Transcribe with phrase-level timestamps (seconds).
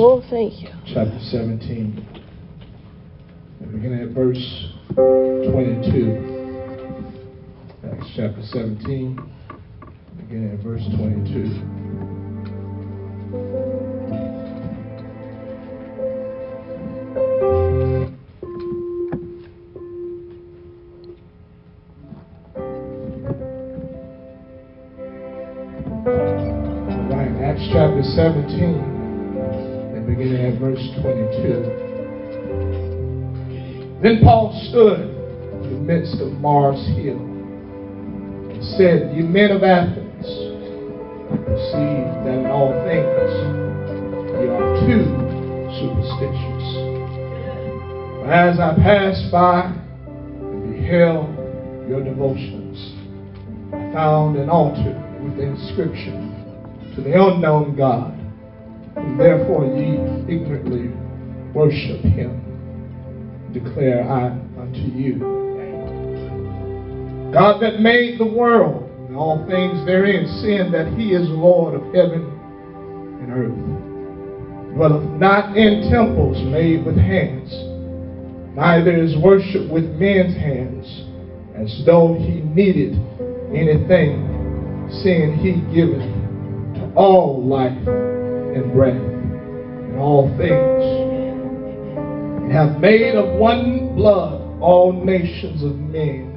[0.00, 0.68] Oh, thank you.
[0.86, 2.06] Chapter 17.
[3.72, 6.38] Beginning at verse 22.
[7.84, 9.18] Acts chapter 17,
[10.18, 11.46] beginning at verse 22.
[26.86, 28.97] All right, Acts chapter 17, and
[30.08, 34.00] beginning at verse 22.
[34.02, 40.24] Then Paul stood in the midst of Mars Hill and said, You men of Athens,
[41.44, 43.30] perceive that in all things
[44.32, 45.04] you are too
[45.76, 46.64] superstitious.
[48.28, 51.28] As I passed by and beheld
[51.88, 52.94] your devotions,
[53.74, 56.32] I found an altar with inscription
[56.94, 58.17] to the unknown God,
[59.18, 59.98] therefore ye
[60.28, 60.90] ignorantly
[61.54, 62.44] worship him.
[63.52, 64.28] Declare I
[64.60, 65.18] unto you.
[67.32, 71.82] God that made the world and all things therein, seeing that he is Lord of
[71.94, 72.24] heaven
[73.20, 77.50] and earth, dwelleth not in temples made with hands,
[78.54, 80.86] neither is worship with men's hands,
[81.54, 82.94] as though he needed
[83.54, 86.04] anything, seeing he giveth
[86.76, 88.17] to all life
[88.54, 90.84] and breath and all things,
[92.42, 96.34] and have made of one blood all nations of men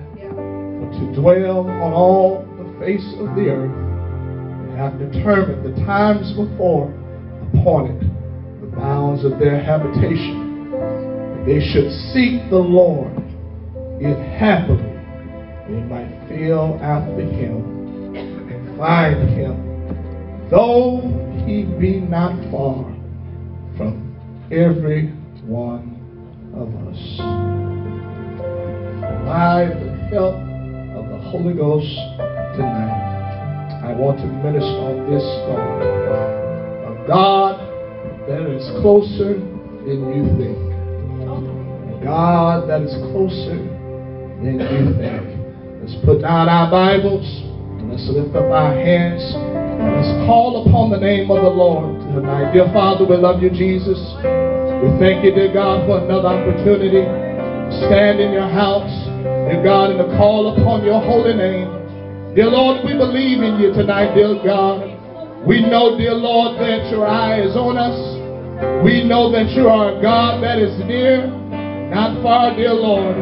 [0.92, 6.94] to dwell on all the face of the earth, and have determined the times before
[7.54, 8.02] appointed
[8.62, 13.12] the bounds of their habitation, that they should seek the Lord,
[14.00, 14.84] if happily
[15.70, 19.56] they might feel after him and find him,
[20.50, 22.84] though he be not far
[23.78, 24.16] from
[24.52, 25.08] every
[25.46, 25.98] one
[26.54, 27.18] of us.
[29.26, 30.36] By the help
[30.98, 31.94] of the Holy Ghost
[32.56, 35.82] tonight, I want to minister on this thought
[36.92, 37.60] of God
[38.28, 39.36] that is closer
[39.86, 40.58] than you think.
[42.04, 43.58] God that is closer
[44.42, 45.26] than you think.
[45.82, 47.52] Let's put down our Bibles
[47.92, 49.61] let's lift up our hands.
[49.82, 52.54] And Let's call upon the name of the Lord tonight.
[52.54, 53.98] Dear Father, we love you, Jesus.
[54.82, 58.90] We thank you, dear God, for another opportunity to stand in your house,
[59.50, 61.70] dear God, and to call upon your holy name.
[62.38, 64.86] Dear Lord, we believe in you tonight, dear God.
[65.46, 67.98] We know, dear Lord, that your eye is on us.
[68.86, 71.26] We know that you are a God that is near,
[71.90, 73.18] not far, dear Lord.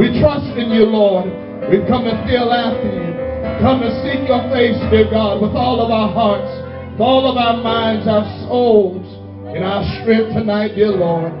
[0.00, 1.28] We trust in you, Lord.
[1.68, 3.17] We've come to feel after you.
[3.60, 6.46] Come to seek your face, dear God, with all of our hearts,
[6.92, 9.04] with all of our minds, our souls,
[9.50, 11.32] and our strength tonight, dear Lord.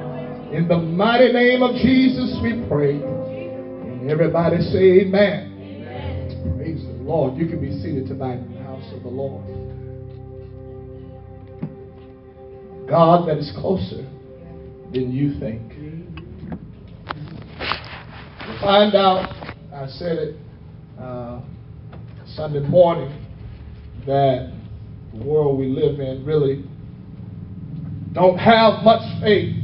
[0.52, 2.96] In the mighty name of Jesus, we pray.
[2.96, 6.56] And everybody say amen.
[6.56, 7.36] Praise the Lord.
[7.36, 9.44] You can be seated tonight in the house of the Lord.
[12.88, 14.02] God that is closer
[14.92, 15.62] than you think.
[18.60, 19.30] Find out,
[19.72, 20.36] I said it
[20.98, 21.42] uh,
[22.38, 23.26] Sunday morning,
[24.06, 24.52] that
[25.12, 26.64] the world we live in really
[28.12, 29.56] don't have much faith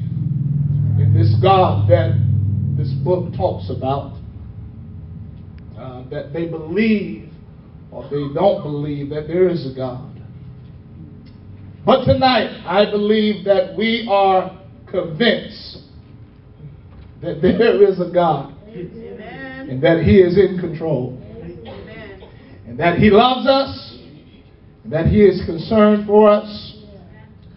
[0.98, 2.20] in this God that
[2.76, 4.18] this book talks about.
[5.78, 7.30] Uh, that they believe
[7.92, 10.20] or they don't believe that there is a God.
[11.86, 14.60] But tonight, I believe that we are
[14.90, 15.78] convinced
[17.22, 19.70] that there is a God Amen.
[19.70, 21.20] and that He is in control.
[22.74, 23.98] And that He loves us
[24.82, 26.76] and that He is concerned for us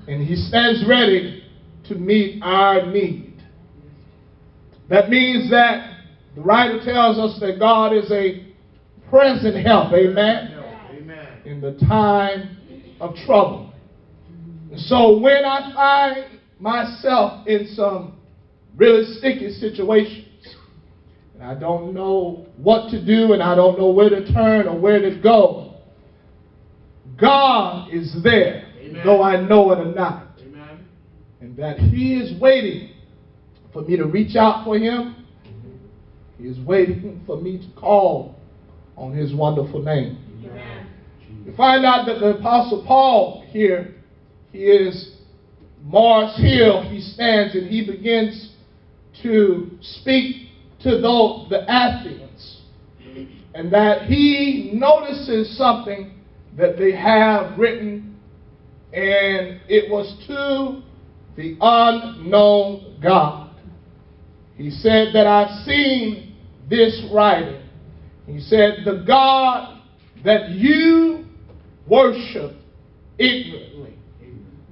[0.07, 1.44] and He stands ready
[1.88, 3.33] to meet our need.
[4.89, 6.01] That means that
[6.35, 8.45] the writer tells us that God is a
[9.09, 11.28] present help, amen, Amen.
[11.45, 12.55] in the time
[13.01, 13.73] of trouble.
[14.69, 18.19] And so when I find myself in some
[18.75, 20.27] really sticky situations,
[21.37, 24.79] and I don't know what to do, and I don't know where to turn or
[24.79, 25.75] where to go,
[27.19, 29.01] God is there, Amen.
[29.05, 30.29] though I know it or not.
[30.41, 30.85] Amen.
[31.39, 32.89] And that He is waiting
[33.72, 35.25] for me to reach out for Him.
[36.39, 38.35] He is waiting for me to call
[38.95, 40.17] on His wonderful name.
[40.43, 40.87] Amen.
[41.45, 43.95] We find out that the Apostle Paul here,
[44.51, 45.17] he is
[45.83, 46.81] Mars Hill.
[46.90, 48.53] He stands and he begins
[49.22, 50.47] to speak
[50.84, 52.62] to those, the Athenians.
[53.53, 56.14] And that he notices something
[56.58, 58.18] that they have written,
[58.94, 60.84] and it was to
[61.35, 63.56] the unknown God.
[64.56, 66.35] He said that I've seen
[66.70, 67.62] this writing.
[68.26, 69.82] He said, The God
[70.24, 71.26] that you
[71.88, 72.53] worship
[73.18, 73.94] ignorantly.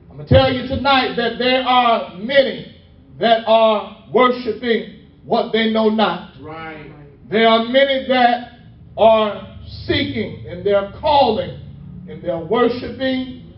[0.09, 2.75] I'm going to tell you tonight that there are many
[3.19, 4.94] that are worshiping
[5.25, 6.33] what they know not.
[6.41, 6.91] Right.
[7.29, 8.59] There are many that
[8.97, 11.59] are seeking and they're calling
[12.07, 13.53] and they're worshiping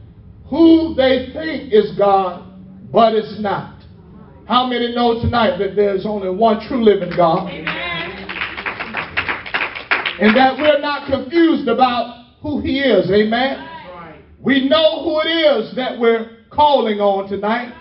[0.49, 2.45] who they think is God,
[2.91, 3.83] but it's not.
[4.47, 7.49] How many know tonight that there's only one true living God?
[7.49, 7.65] Amen.
[10.19, 13.11] And that we're not confused about who He is.
[13.11, 13.59] Amen.
[13.59, 14.21] Right.
[14.41, 17.73] We know who it is that we're calling on tonight.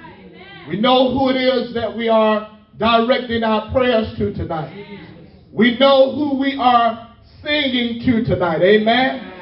[0.69, 5.07] We know who it is that we are directing our prayers to tonight.
[5.53, 8.63] We know who we are singing to tonight.
[8.63, 9.33] Amen.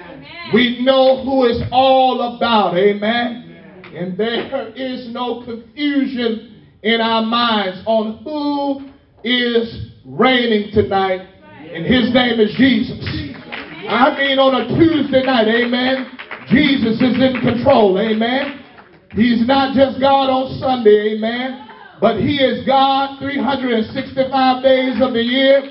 [0.52, 2.76] We know who it's all about.
[2.76, 3.82] Amen.
[3.94, 8.90] And there is no confusion in our minds on who
[9.24, 11.26] is reigning tonight.
[11.72, 13.34] And his name is Jesus.
[13.88, 16.10] I mean, on a Tuesday night, amen.
[16.48, 18.60] Jesus is in control, amen.
[19.12, 21.68] He's not just God on Sunday, amen.
[22.04, 25.64] But he is God 365 days of the year.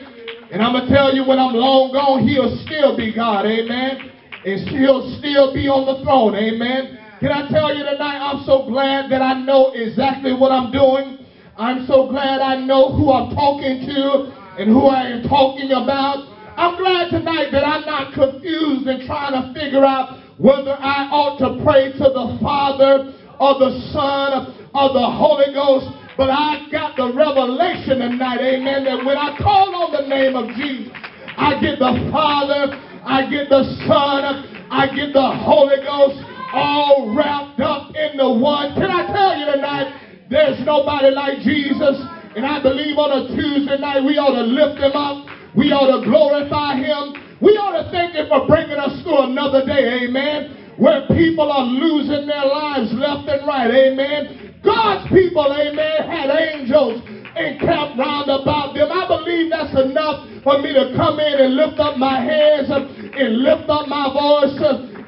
[0.50, 4.10] And I'm going to tell you when I'm long gone, he'll still be God, amen.
[4.42, 6.98] And he'll still be on the throne, amen.
[7.22, 11.22] Can I tell you tonight, I'm so glad that I know exactly what I'm doing.
[11.56, 16.34] I'm so glad I know who I'm talking to and who I am talking about.
[16.58, 21.38] I'm glad tonight that I'm not confused and trying to figure out whether I ought
[21.46, 26.03] to pray to the Father or the Son or the Holy Ghost.
[26.18, 30.50] But I got the revelation tonight, amen, that when I call on the name of
[30.56, 30.94] Jesus,
[31.38, 32.70] I get the Father,
[33.04, 34.22] I get the Son,
[34.70, 36.22] I get the Holy Ghost
[36.54, 38.74] all wrapped up in the one.
[38.76, 39.90] Can I tell you tonight,
[40.30, 41.98] there's nobody like Jesus.
[42.36, 45.26] And I believe on a Tuesday night we ought to lift him up.
[45.56, 47.14] We ought to glorify him.
[47.42, 51.66] We ought to thank him for bringing us through another day, amen, where people are
[51.66, 54.43] losing their lives left and right, amen.
[54.64, 57.02] God's people, amen, had angels
[57.36, 58.92] encamped round about them.
[58.92, 63.40] I believe that's enough for me to come in and lift up my hands and
[63.40, 64.58] lift up my voice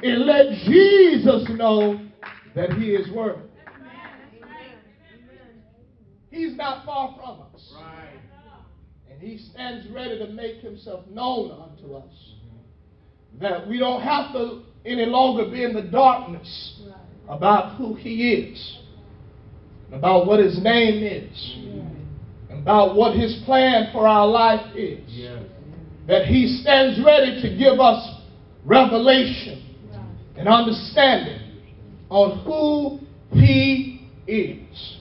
[0.02, 2.00] and let Jesus know
[2.54, 3.42] that he is worthy.
[6.30, 7.72] He's not far from us.
[7.74, 8.20] Right.
[9.10, 12.12] And he stands ready to make himself known unto us.
[13.40, 16.80] That we don't have to any longer be in the darkness
[17.28, 18.78] about who he is,
[19.92, 21.56] about what his name is,
[22.50, 25.00] about what his plan for our life is.
[25.08, 25.42] Yes.
[26.08, 28.20] That he stands ready to give us
[28.64, 29.62] revelation
[30.36, 31.40] and understanding
[32.08, 33.00] on who
[33.38, 34.96] he is.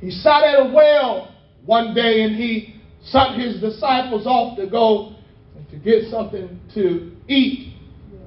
[0.00, 1.34] He sat at a well
[1.64, 5.14] one day and he sent his disciples off to go
[5.56, 7.74] and to get something to eat.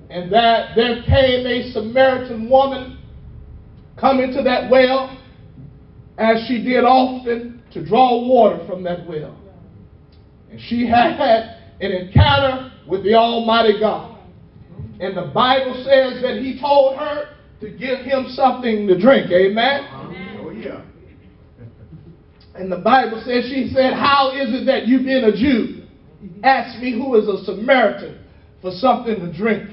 [0.09, 2.97] And that there came a Samaritan woman
[3.97, 5.19] coming to that well
[6.19, 9.38] as she did often to draw water from that well.
[10.51, 11.18] And she had
[11.80, 14.18] an encounter with the Almighty God.
[15.00, 19.31] And the Bible says that he told her to give him something to drink.
[19.31, 19.88] Amen.
[19.92, 20.83] Oh yeah.
[22.56, 25.85] And the Bible says, she said, How is it that you, being a Jew,
[26.44, 28.19] ask me who is a Samaritan
[28.61, 29.69] for something to drink?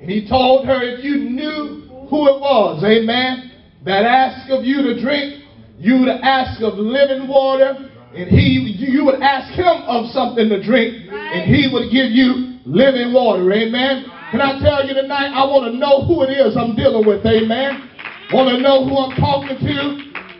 [0.00, 3.52] And he told her, If you knew who it was, amen,
[3.84, 5.43] that asked of you to drink,
[5.78, 10.62] you would ask of living water, and he you would ask him of something to
[10.62, 14.06] drink, and he would give you living water, amen.
[14.30, 17.24] Can I tell you tonight, I want to know who it is I'm dealing with,
[17.26, 17.90] amen.
[18.32, 19.78] Want to know who I'm talking to.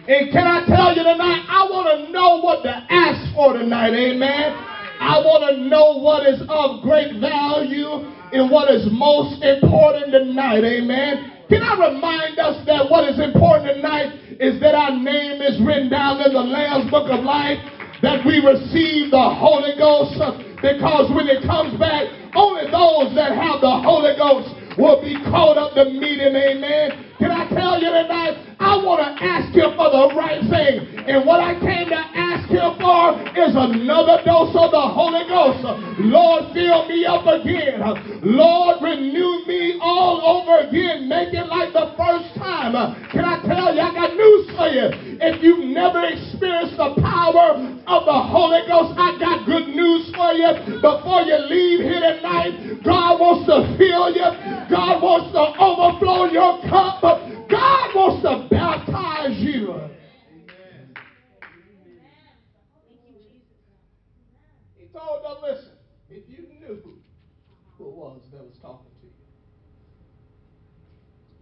[0.06, 3.94] And can I tell you tonight, I want to know what to ask for tonight,
[3.94, 4.52] amen.
[5.00, 10.64] I want to know what is of great value and what is most important tonight,
[10.64, 11.33] amen.
[11.54, 15.86] Can I remind us that what is important tonight is that our name is written
[15.86, 17.62] down in the Lamb's Book of Life,
[18.02, 23.38] that we receive the Holy Ghost, uh, because when it comes back, only those that
[23.38, 27.14] have the Holy Ghost will be called up to meet him, amen.
[27.22, 31.06] Can I tell you tonight, I want to ask you for the right thing.
[31.06, 35.62] And what I came to ask him for is another dose of the Holy Ghost.
[35.98, 37.82] Lord, fill me up again.
[38.22, 41.08] Lord, renew me all over again.
[41.08, 42.72] Make it like the first time.
[43.10, 44.86] Can I tell you, I got news for you.
[45.20, 50.32] If you've never experienced the power of the Holy Ghost, I got good news for
[50.32, 50.80] you.
[50.80, 54.28] Before you leave here tonight, God wants to fill you.
[54.70, 57.02] God wants to overflow your cup.
[57.02, 59.93] God wants to baptize you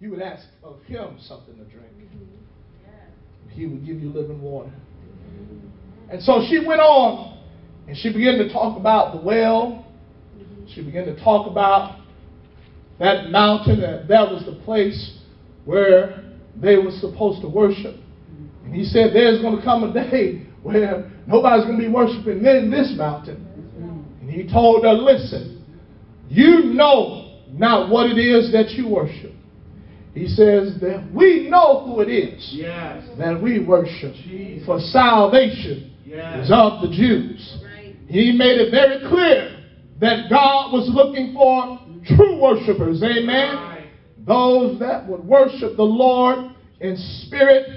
[0.02, 1.86] you would ask of him something to drink.
[1.86, 3.50] Mm-hmm.
[3.50, 4.72] He would give you living water.
[6.10, 7.38] And so she went on
[7.86, 9.86] and she began to talk about the well.
[10.36, 10.64] Mm-hmm.
[10.74, 12.00] She began to talk about
[12.98, 15.20] that mountain, that that was the place
[15.66, 16.24] where
[16.60, 17.94] they were supposed to worship.
[17.94, 18.64] Mm-hmm.
[18.66, 22.44] And he said, There's going to come a day where nobody's going to be worshiping
[22.44, 23.46] in this mountain.
[24.20, 25.64] And he told her, Listen,
[26.28, 29.32] you know not what it is that you worship.
[30.14, 33.02] He says that we know who it is Yes.
[33.18, 34.14] that we worship.
[34.14, 34.66] Jesus.
[34.66, 36.44] For salvation Yes.
[36.44, 37.56] is of the Jews.
[37.64, 37.94] Right.
[38.08, 39.50] He made it very clear
[40.00, 43.02] that God was looking for true worshipers.
[43.02, 43.56] Amen.
[43.56, 43.78] Right.
[44.26, 46.50] Those that would worship the Lord
[46.80, 47.68] in spirit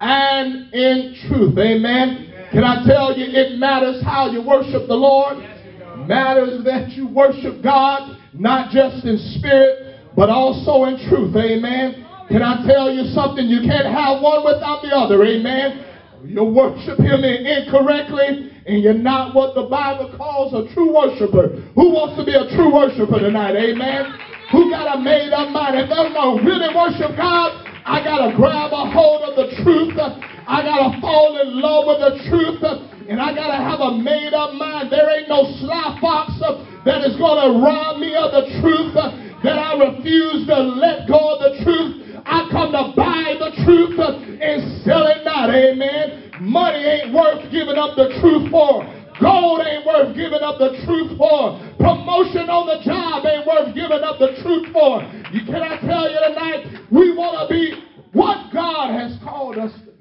[0.00, 1.58] and in truth.
[1.58, 2.32] Amen.
[2.50, 5.38] Can I tell you, it matters how you worship the Lord.
[5.38, 6.06] Yes, it.
[6.06, 9.83] Matters that you worship God, not just in spirit,
[10.16, 11.34] but also in truth.
[11.36, 12.06] Amen.
[12.28, 13.46] Can I tell you something?
[13.46, 15.22] You can't have one without the other.
[15.22, 15.84] Amen.
[16.24, 21.60] You worship Him incorrectly, and you're not what the Bible calls a true worshiper.
[21.76, 23.52] Who wants to be a true worshiper tonight?
[23.52, 24.08] Amen.
[24.52, 25.76] Who got a made up mind?
[25.76, 29.52] If I'm going to really worship God, I got to grab a hold of the
[29.60, 30.00] truth.
[30.00, 32.64] I got to fall in love with the truth.
[33.04, 34.88] And I got to have a made up mind.
[34.88, 36.40] There ain't no sly fox
[36.88, 38.96] that is to rob me of the truth.
[39.44, 42.24] That I refuse to let go of the truth.
[42.24, 43.92] I come to buy the truth
[44.40, 45.50] and sell it not.
[45.50, 46.32] Amen.
[46.40, 48.80] Money ain't worth giving up the truth for.
[49.20, 51.52] Gold ain't worth giving up the truth for.
[51.78, 55.04] Promotion on the job ain't worth giving up the truth for.
[55.30, 57.74] You, can I tell you tonight, we want to be
[58.12, 59.92] what God has called us to.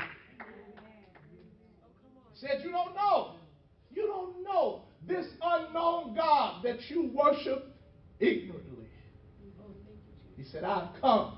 [2.33, 3.27] Said you don't know.
[3.91, 7.61] You don't know this unknown God that you worship
[8.19, 8.72] ignorantly.
[10.53, 11.31] He said, I've come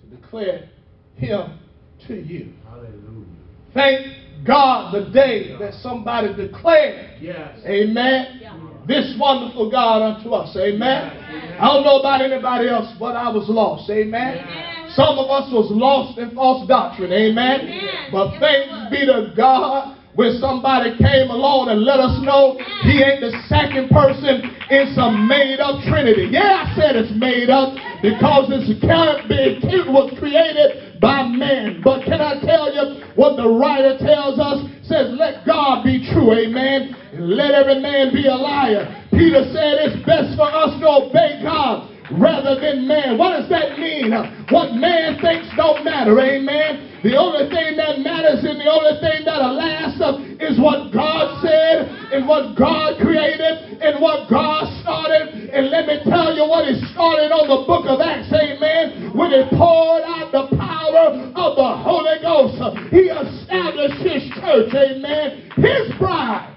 [0.00, 0.68] to declare
[1.16, 1.58] him
[2.06, 2.52] to you.
[2.68, 3.26] Hallelujah.
[3.74, 7.58] Thank God the day that somebody declared, Yes.
[7.66, 8.54] Amen, Yeah.
[8.86, 10.56] this wonderful God unto us.
[10.56, 11.12] Amen.
[11.32, 11.56] Yes.
[11.58, 13.90] I don't know about anybody else, but I was lost.
[13.90, 14.36] Amen.
[14.36, 14.94] Yes.
[14.94, 17.10] Some of us was lost in false doctrine.
[17.12, 17.62] Amen.
[17.62, 17.88] Amen.
[18.12, 23.02] But Yes, thanks be to God when somebody came along and let us know he
[23.02, 26.28] ain't the second person in some made up trinity.
[26.30, 31.80] Yeah, I said it's made up because this can't be- it was created by man.
[31.82, 34.68] But can I tell you what the writer tells us?
[34.82, 36.96] Says, let God be true, amen.
[37.12, 38.88] And let every man be a liar.
[39.12, 43.18] Peter said it's best for us to obey God rather than man.
[43.18, 44.10] What does that mean?
[44.50, 47.02] What man thinks don't matter, amen.
[47.02, 50.00] The only thing that matters and the only thing that'll last
[50.40, 55.50] is what God said and what God created and what God started.
[55.52, 59.16] And let me tell you what He started on the book of Acts, amen.
[59.16, 62.60] When He poured out the power of the Holy Ghost,
[62.92, 65.52] He established His church, amen.
[65.56, 66.56] His bride.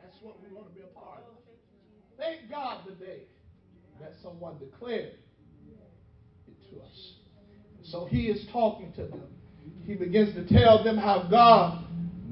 [0.00, 1.36] That's what we want to be a part of.
[2.18, 3.24] Thank God today
[4.00, 5.12] that someone declared
[6.46, 7.12] it to us.
[7.84, 9.22] So he is talking to them.
[9.86, 11.84] He begins to tell them how God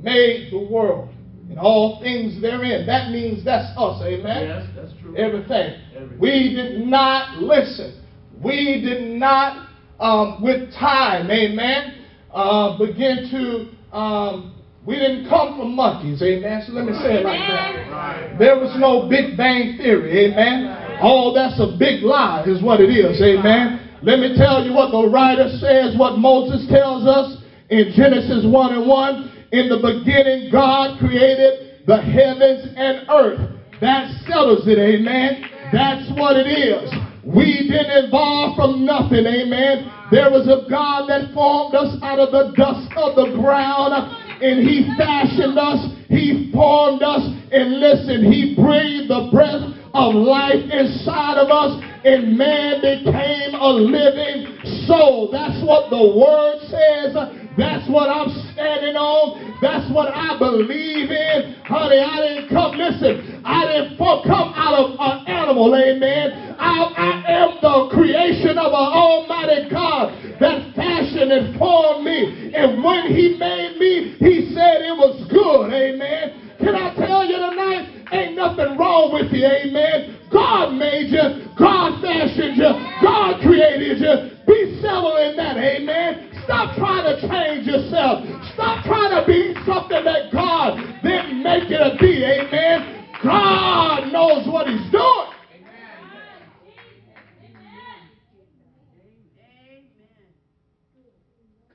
[0.03, 1.09] made the world
[1.49, 2.87] and all things therein.
[2.87, 4.49] That means that's us, amen?
[4.49, 5.17] Yes, that's true.
[5.17, 5.81] Everything.
[5.97, 6.19] Everything.
[6.19, 8.03] We did not listen.
[8.43, 9.69] We did not,
[9.99, 14.54] um, with time, amen, uh, begin to, um,
[14.87, 16.64] we didn't come from monkeys, amen?
[16.67, 18.38] So let me say it like that.
[18.38, 21.00] There was no Big Bang Theory, amen?
[21.00, 23.81] All that's a big lie is what it is, amen?
[24.03, 28.75] Let me tell you what the writer says, what Moses tells us in Genesis 1
[28.75, 29.33] and 1.
[29.53, 33.41] In the beginning, God created the heavens and earth.
[33.81, 35.49] That settles it, amen?
[35.73, 36.93] That's what it is.
[37.25, 39.88] We didn't evolve from nothing, amen?
[40.12, 43.97] There was a God that formed us out of the dust of the ground
[44.43, 47.23] and he fashioned us, he formed us,
[47.53, 49.62] and listen, he breathed the breath
[49.95, 54.47] of life inside of us, and man became a living
[54.87, 55.31] soul.
[55.31, 57.44] That's what the word says.
[57.57, 59.59] That's what I'm standing on.
[59.61, 61.55] That's what I believe in.
[61.65, 63.85] Honey, I didn't come, listen, I didn't
[64.25, 66.57] come out of an animal, amen.
[66.59, 72.53] I, I am the creation of an almighty God that fashioned and formed me.
[72.55, 76.33] And when he made me, he said it was good, amen.
[76.59, 77.87] Can I tell you tonight?
[78.13, 80.05] Ain't nothing wrong with you, amen.
[80.31, 81.23] God made you,
[81.57, 84.15] God fashioned you, God created you.
[84.47, 86.34] Be settled in that, amen.
[86.45, 88.25] Stop trying to change yourself.
[88.53, 92.23] Stop trying to be something that God didn't make you to be.
[92.23, 93.07] Amen.
[93.23, 95.31] God knows what he's doing.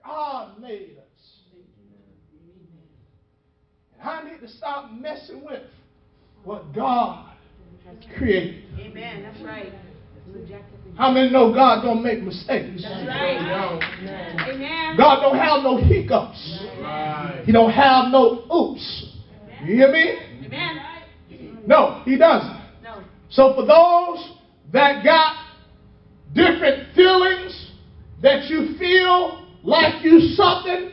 [0.05, 1.09] God made us.
[4.03, 5.63] I need to stop messing with
[6.43, 7.31] what God
[8.17, 8.65] created.
[8.79, 9.23] Amen.
[9.23, 9.73] That's right.
[10.99, 12.83] How many know God don't make mistakes?
[12.83, 13.39] Right.
[14.49, 14.97] Amen.
[14.97, 16.59] God don't have no hiccups.
[17.45, 19.05] He don't have no oops.
[19.63, 20.17] You hear me?
[20.43, 21.63] Amen.
[21.65, 22.51] No, he doesn't.
[22.83, 23.01] No.
[23.29, 24.33] So for those
[24.73, 25.37] that got
[26.35, 27.71] different feelings
[28.21, 30.91] that you feel like you something,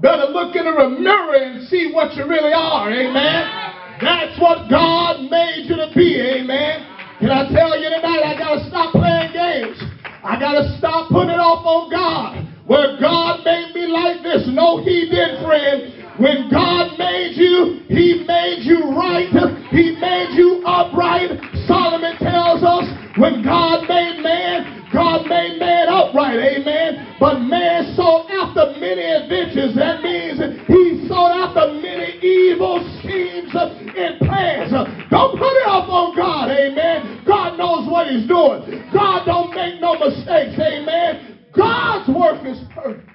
[0.00, 2.90] better look in the mirror and see what you really are.
[2.90, 3.74] Amen.
[4.00, 6.18] That's what God made you to be.
[6.40, 6.93] Amen.
[7.24, 9.80] Can I tell you tonight, I got to stop playing games.
[10.20, 12.36] I got to stop putting it off on God.
[12.68, 14.44] Where God made me like this.
[14.52, 16.20] No, He did, friend.
[16.20, 19.32] When God made you, He made you right.
[19.72, 21.40] He made you upright.
[21.64, 26.38] Solomon tells us when God made man, God made man upright.
[26.38, 27.16] Amen.
[27.18, 29.74] But man sought after many adventures.
[29.74, 34.70] That means he sought after many evil schemes and plans.
[35.10, 36.48] Don't put it off on God.
[36.48, 37.24] Amen.
[37.26, 38.88] God knows what he's doing.
[38.92, 40.54] God don't make no mistakes.
[40.60, 41.40] Amen.
[41.56, 43.10] God's work is perfect.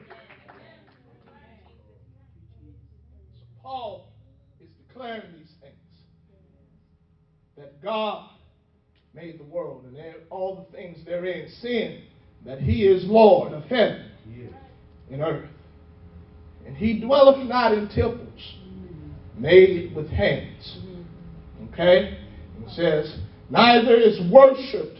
[3.64, 4.12] Paul
[4.60, 5.76] is declaring these things
[7.56, 8.30] that God
[9.20, 9.98] made the world and
[10.30, 12.04] all the things therein, sin,
[12.46, 14.06] that he is Lord of heaven
[15.12, 15.50] and earth.
[16.66, 18.56] And he dwelleth not in temples
[19.38, 20.80] made with hands.
[21.74, 22.18] Okay?
[22.62, 25.00] It says, neither is worshipped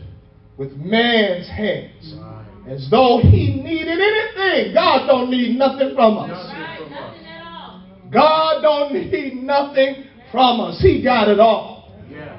[0.58, 2.16] with man's hands.
[2.68, 4.74] As though he needed anything.
[4.74, 6.54] God don't need nothing from us.
[8.12, 10.82] God don't need nothing from us.
[10.82, 11.79] He got it all.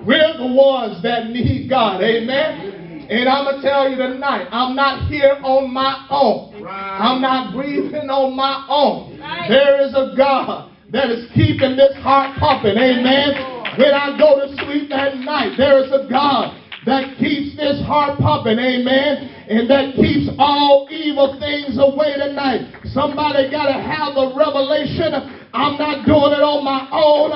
[0.06, 2.02] We're the ones that need God.
[2.02, 3.06] Amen.
[3.10, 6.64] And I'm going to tell you tonight, I'm not here on my own.
[6.64, 9.18] I'm not breathing on my own.
[9.48, 12.78] There is a God that is keeping this heart pumping.
[12.78, 13.34] Amen.
[13.78, 18.18] When I go to sleep at night, there is a God that keeps this heart
[18.18, 18.58] pumping.
[18.58, 19.26] Amen.
[19.50, 22.70] And that keeps all evil things away tonight.
[22.94, 25.39] Somebody got to have the revelation.
[25.52, 27.30] I'm not doing it on my own.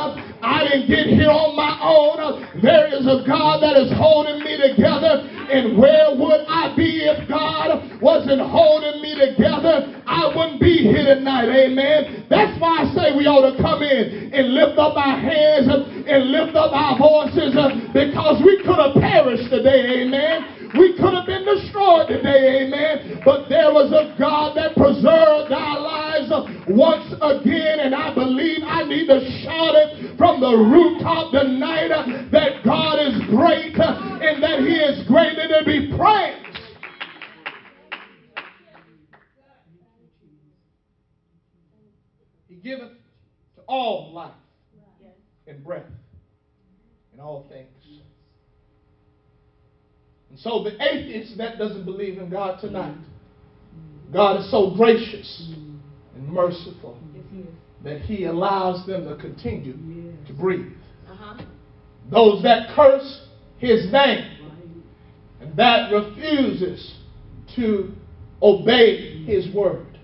[0.44, 2.62] I didn't get here on my own.
[2.62, 5.26] There is a God that is holding me together.
[5.50, 10.02] And where would I be if God wasn't holding me together?
[10.06, 11.50] I wouldn't be here tonight.
[11.50, 12.26] Amen.
[12.30, 16.30] That's why I say we ought to come in and lift up our hands and
[16.30, 20.06] lift up our voices uh, because we could have perished today.
[20.06, 20.63] Amen.
[20.76, 23.22] We could have been destroyed today, amen.
[23.24, 26.30] But there was a God that preserved our lives
[26.68, 32.26] once again, and I believe I need to shout it from the rooftop tonight uh,
[32.32, 36.58] that God is great uh, and that He is greater to be praised.
[42.48, 42.92] He giveth
[43.54, 44.32] to all life
[45.46, 45.84] and breath
[47.12, 47.83] and all things.
[50.34, 54.12] And so the atheist that doesn't believe in God tonight, mm.
[54.12, 55.78] God is so gracious mm.
[56.16, 56.98] and merciful
[57.84, 59.74] that He allows them to continue
[60.26, 60.72] to breathe.
[61.08, 61.40] Uh-huh.
[62.10, 64.50] Those that curse His name
[65.40, 66.96] and that refuses
[67.54, 67.92] to
[68.42, 69.54] obey His mm.
[69.54, 70.00] word,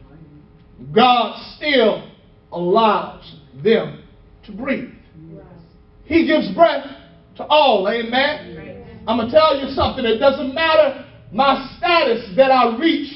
[0.94, 2.08] God still
[2.52, 4.04] allows them
[4.44, 4.94] to breathe.
[6.04, 6.86] He gives breath
[7.36, 7.88] to all.
[7.88, 8.69] Amen.
[9.10, 10.06] I'm going to tell you something.
[10.06, 13.10] It doesn't matter my status that I reach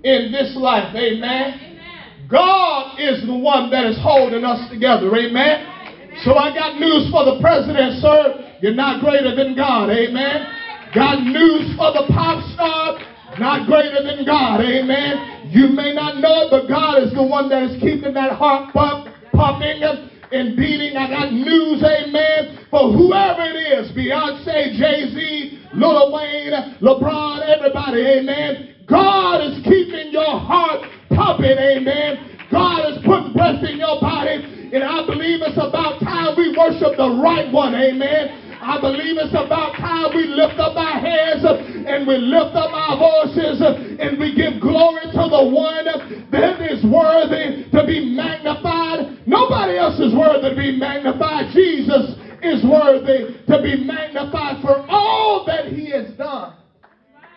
[0.00, 0.96] in this life.
[0.96, 1.76] Amen.
[2.24, 5.12] God is the one that is holding us together.
[5.12, 6.16] Amen.
[6.24, 8.48] So I got news for the president, sir.
[8.64, 9.90] You're not greater than God.
[9.92, 10.48] Amen.
[10.94, 12.96] Got news for the pop star.
[13.38, 14.64] Not greater than God.
[14.64, 15.52] Amen.
[15.52, 18.72] You may not know it, but God is the one that is keeping that heart
[18.72, 19.84] pump, pumping
[20.32, 20.96] and beating.
[20.96, 28.00] I got news, amen, for whoever it is Beyonce, Jay Z, Lil Wayne, LeBron, everybody,
[28.00, 28.74] amen.
[28.88, 32.38] God is keeping your heart pumping, amen.
[32.50, 36.96] God is putting breath in your body, and I believe it's about time we worship
[36.96, 38.45] the right one, amen.
[38.66, 42.98] I believe it's about time we lift up our hands and we lift up our
[42.98, 45.86] voices and we give glory to the one
[46.32, 49.22] that is worthy to be magnified.
[49.24, 51.54] Nobody else is worthy to be magnified.
[51.54, 56.56] Jesus is worthy to be magnified for all that he has done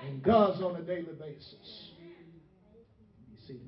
[0.01, 1.91] and does on a daily basis.
[3.29, 3.61] You see,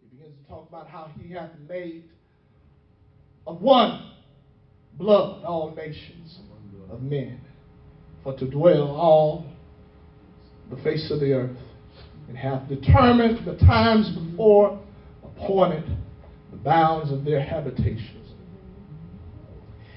[0.00, 2.10] he begins to talk about how he hath made
[3.46, 4.11] of one
[5.02, 6.38] blood all nations
[6.88, 7.40] of men,
[8.22, 9.44] for to dwell all
[10.70, 11.56] the face of the earth,
[12.28, 14.80] and hath determined the times before
[15.24, 15.84] appointed
[16.52, 18.30] the bounds of their habitations.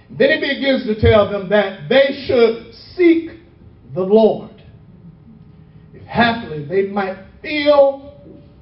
[0.09, 3.41] Then he begins to tell them that they should seek
[3.93, 4.63] the Lord.
[5.93, 8.15] If haply they might feel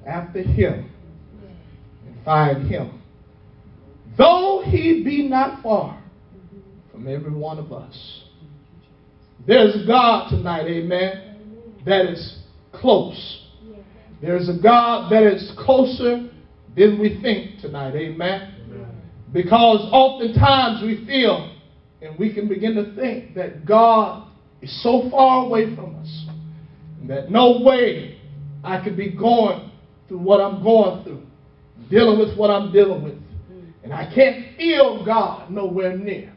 [0.05, 0.91] after him
[2.05, 3.01] and find him.
[4.17, 6.02] Though he be not far
[6.93, 8.23] from every one of us.
[9.45, 11.35] There's a God tonight, amen,
[11.85, 12.37] that is
[12.71, 13.49] close.
[14.21, 16.29] There's a God that is closer
[16.77, 18.51] than we think tonight, amen.
[19.33, 21.55] Because oftentimes we feel
[22.01, 24.27] and we can begin to think that God
[24.61, 26.27] is so far away from us
[27.07, 28.19] that no way
[28.63, 29.71] I could be going
[30.07, 31.23] through what I'm going through,
[31.89, 33.17] dealing with what I'm dealing with.
[33.83, 36.33] And I can't feel God nowhere near.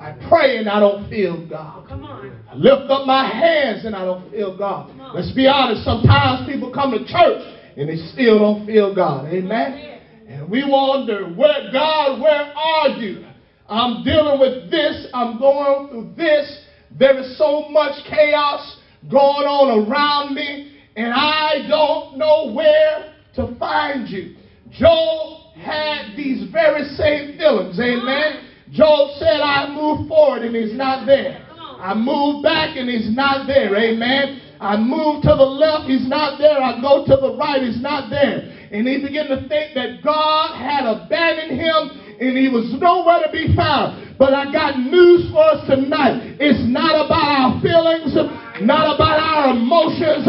[0.00, 1.84] I pray and I don't feel God.
[1.84, 2.32] Oh, come on.
[2.50, 4.90] I lift up my hands and I don't feel God.
[5.14, 5.84] Let's be honest.
[5.84, 7.42] Sometimes people come to church
[7.76, 9.26] and they still don't feel God.
[9.26, 10.00] Amen.
[10.28, 13.26] And we wonder, where God, where are you?
[13.68, 15.06] I'm dealing with this.
[15.14, 16.64] I'm going through this.
[16.98, 18.78] There is so much chaos
[19.10, 24.36] going on around me, and I don't know where to find you.
[24.70, 27.78] Job had these very same feelings.
[27.78, 28.45] Amen.
[28.70, 31.46] Job said, I move forward and he's not there.
[31.78, 33.74] I move back and he's not there.
[33.76, 34.40] Amen.
[34.60, 36.56] I move to the left, he's not there.
[36.56, 38.48] I go to the right, he's not there.
[38.72, 43.30] And he began to think that God had abandoned him and he was nowhere to
[43.30, 44.16] be found.
[44.18, 46.40] But I got news for us tonight.
[46.40, 48.16] It's not about our feelings,
[48.64, 50.24] not about our emotions.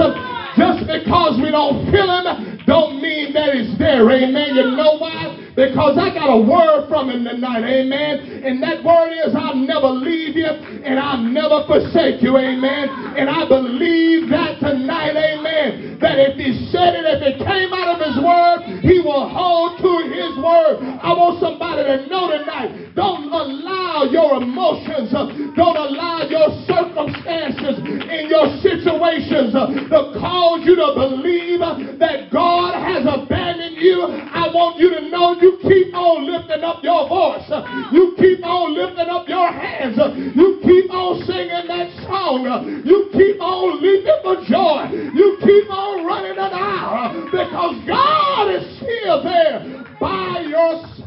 [0.60, 4.04] Just because we don't feel him, don't mean that it's there.
[4.12, 4.56] Amen.
[4.56, 5.48] You know why?
[5.58, 7.66] because I got a word from him tonight.
[7.66, 8.46] Amen.
[8.46, 12.38] And that word is I'll never leave you and I'll never forsake you.
[12.38, 13.18] Amen.
[13.18, 15.18] And I believe that tonight.
[15.18, 15.98] Amen.
[15.98, 19.82] That if he said it, if it came out of his word, he will hold
[19.82, 20.78] to his word.
[21.02, 22.94] I want somebody to know tonight.
[22.94, 25.26] Don't allow your emotions, uh,
[25.58, 32.30] don't allow your circumstances in your situations uh, to cause you to believe uh, that
[32.30, 34.04] God has abandoned you.
[34.04, 37.48] I want you to know you you keep on lifting up your voice.
[37.94, 39.98] You keep on lifting up your hands.
[40.36, 42.44] You keep on singing that song.
[42.86, 44.92] You keep on leaping for joy.
[45.16, 51.04] You keep on running an hour because God is still there by your side.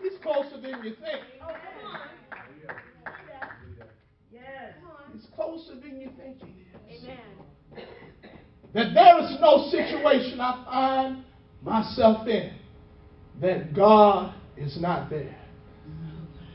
[0.00, 1.22] He's closer than you think.
[5.12, 6.52] He's closer than you think he is.
[6.52, 6.61] Amen
[8.74, 11.24] that there is no situation I find
[11.62, 12.52] myself in
[13.40, 15.36] that God is not there.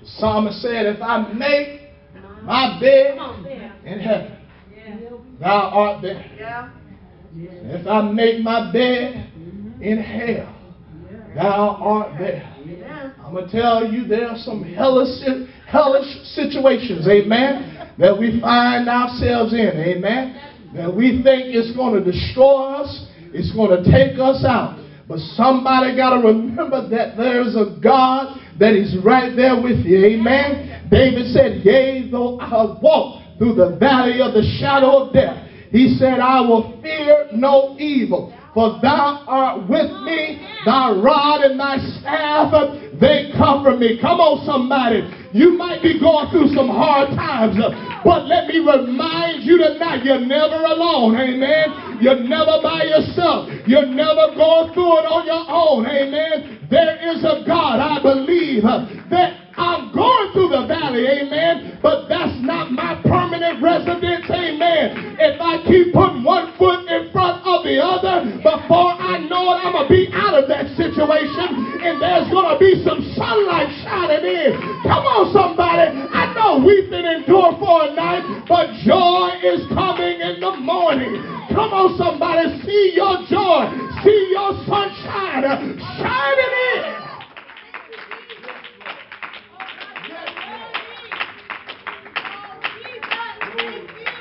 [0.01, 1.81] The psalmist said, If I make
[2.43, 3.17] my bed
[3.85, 4.37] in heaven,
[5.39, 6.73] thou art there.
[7.35, 9.31] If I make my bed
[9.81, 10.55] in hell,
[11.35, 12.53] thou art there.
[13.23, 15.21] I'm going to tell you there are some hellish,
[15.67, 20.46] hellish situations, amen, that we find ourselves in, amen
[20.77, 24.79] that we think it's going to destroy us, it's going to take us out.
[25.07, 30.05] But somebody got to remember that there's a God that is right there with you.
[30.05, 30.87] Amen.
[30.91, 35.95] David said, Yea, though I walk through the valley of the shadow of death, he
[35.97, 38.36] said, I will fear no evil.
[38.57, 42.49] For thou art with me, thy rod and thy staff,
[42.97, 44.01] they comfort me.
[44.01, 45.05] Come on, somebody.
[45.29, 47.53] You might be going through some hard times,
[48.01, 51.13] but let me remind you tonight, you're never alone.
[51.21, 52.01] Amen.
[52.01, 53.45] You're never by yourself.
[53.69, 55.85] You're never going through it on your own.
[55.85, 56.65] Amen.
[56.65, 62.37] There is a God, I believe, that I'm going through the valley, amen, but that's
[62.45, 65.17] not my permanent residence, amen.
[65.17, 69.65] If I keep putting one foot in front of the other, before I know it,
[69.65, 71.49] I'm going to be out of that situation,
[71.81, 74.53] and there's going to be some sunlight shining in.
[74.85, 75.89] Come on, somebody.
[75.89, 81.17] I know we've been endured for a night, but joy is coming in the morning.
[81.49, 82.61] Come on, somebody.
[82.61, 83.73] See your joy.
[84.05, 87.06] See your sunshine shining in.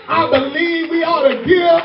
[0.09, 1.83] I believe we ought to give.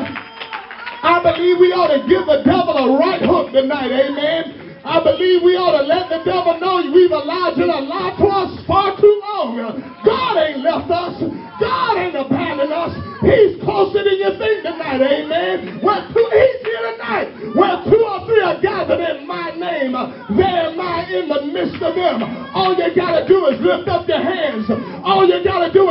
[1.01, 3.89] I believe we ought to give the devil a right hook tonight.
[3.89, 4.77] Amen.
[4.85, 8.25] I believe we ought to let the devil know we've allowed you to lie to
[8.25, 9.57] us far too long.
[10.01, 11.21] God ain't left us.
[11.61, 12.93] God ain't abandoned us.
[13.21, 14.97] He's closer than you think tonight.
[15.05, 15.77] Amen.
[15.85, 17.29] Where two, he's here tonight.
[17.53, 19.93] Where two or three are gathered in my name,
[20.33, 22.25] there am I in the midst of them.
[22.57, 24.65] All you got to do is lift up your hands.
[25.05, 25.90] All you got to do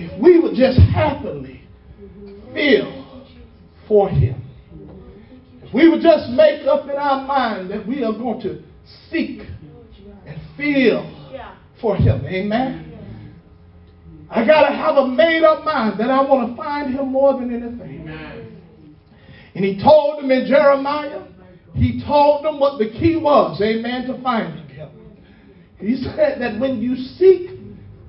[0.00, 1.62] If we would just happily
[2.54, 3.26] feel
[3.88, 4.44] for him.
[5.60, 8.62] If we would just make up in our mind that we are going to
[9.10, 9.40] seek
[10.24, 11.02] and feel
[11.80, 12.24] for him.
[12.26, 12.84] Amen.
[14.30, 17.32] I got to have a made up mind that I want to find him more
[17.32, 18.08] than anything.
[19.56, 21.24] And he told them in Jeremiah,
[21.74, 24.90] he told them what the key was, amen, to finding him.
[25.78, 27.50] He said that when you seek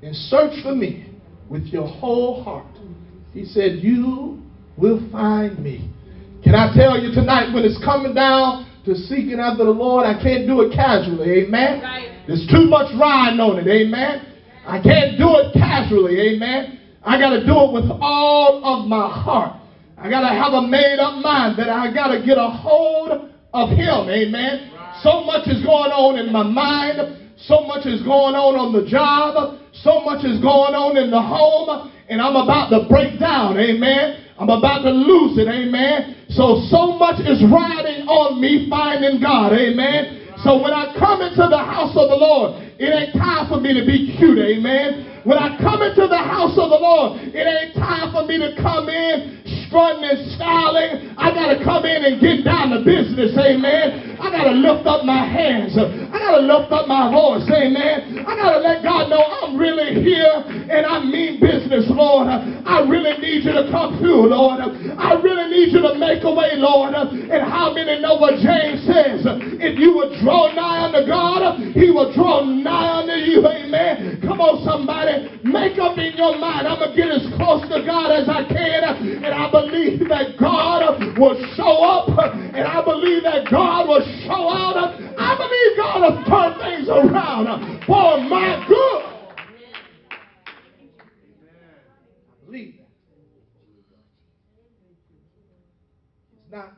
[0.02, 1.09] and search for me
[1.50, 2.64] with your whole heart,
[3.34, 4.40] he said, you
[4.78, 5.90] will find me.
[6.44, 10.22] Can I tell you tonight, when it's coming down to seeking after the Lord, I
[10.22, 11.82] can't do it casually, amen?
[11.82, 12.22] Right.
[12.26, 14.26] There's too much riding on it, amen?
[14.64, 16.80] I can't do it casually, amen?
[17.02, 19.60] I got to do it with all of my heart.
[19.98, 23.28] I got to have a made up mind that I got to get a hold
[23.52, 24.70] of Him, amen?
[25.02, 28.88] So much is going on in my mind, so much is going on on the
[28.88, 33.56] job, so much is going on in the home, and I'm about to break down,
[33.56, 34.26] amen?
[34.38, 36.26] I'm about to lose it, amen?
[36.30, 40.20] So, so much is riding on me finding God, amen?
[40.42, 43.76] So when I come into the house of the Lord, it ain't time for me
[43.78, 45.22] to be cute, amen.
[45.24, 48.56] When I come into the house of the Lord, it ain't time for me to
[48.56, 51.14] come in strutting and styling.
[51.14, 54.18] I got to come in and get down to business, amen.
[54.18, 55.78] I got to lift up my hands.
[55.78, 58.26] I got to lift up my voice, amen.
[58.26, 62.26] I got to let God know I'm really here and I mean business, Lord.
[62.26, 64.58] I really need you to come through, Lord.
[64.60, 66.92] I really need you to make a way, Lord.
[66.94, 69.22] And how many know what James says?
[69.62, 74.20] If you would draw nigh unto God, he will draw nigh unto you, amen.
[74.26, 75.30] Come on, somebody.
[75.46, 76.66] Make up in your mind.
[76.66, 78.82] I'm going to get as close to God as I can.
[79.24, 82.08] And I believe that God will show up.
[82.32, 84.76] And I believe that God will show out.
[84.76, 89.02] I believe God will turn things around for my good.
[92.30, 92.88] I believe that.
[96.32, 96.72] It's not.